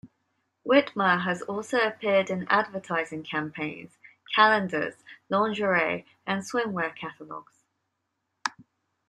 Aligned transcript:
Witmer 0.67 1.25
has 1.25 1.43
also 1.43 1.77
appeared 1.77 2.31
in 2.31 2.47
advertising 2.49 3.21
campaigns, 3.21 3.99
calendars, 4.33 4.95
lingerie 5.29 6.07
and 6.25 6.41
swimwear 6.41 6.95
catalogs. 6.95 7.61